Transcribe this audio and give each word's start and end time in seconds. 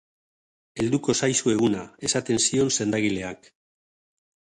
Helduko 0.83 1.13
zaizu 1.19 1.53
eguna, 1.53 1.83
esaten 2.07 2.41
zion 2.45 2.71
sendagileak. 2.79 3.51